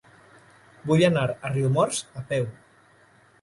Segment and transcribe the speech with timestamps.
[0.91, 2.49] Vull anar a Riumors a peu.